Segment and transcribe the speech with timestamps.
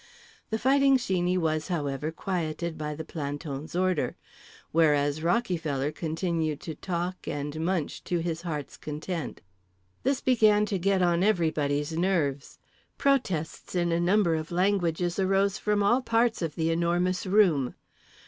[0.49, 4.15] The Fighting Sheeney was, however, quieted by the planton's order;
[4.71, 9.41] whereas Rockyfeller continued to talk and munch to his heart's content.
[10.01, 12.57] This began to get on everybody's nerves.
[12.97, 17.75] Protests in a number of languages arose from all parts of The Enormous Room.